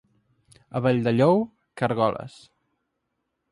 A 0.77 0.81
Valldellou, 0.85 1.37
caragoles. 1.81 2.41